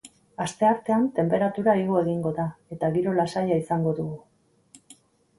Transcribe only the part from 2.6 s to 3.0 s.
eta